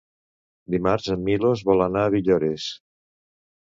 Dimarts 0.75 1.13
en 1.17 1.23
Milos 1.29 1.63
vol 1.71 1.87
anar 1.91 2.05
a 2.09 2.15
Villores. 2.19 2.71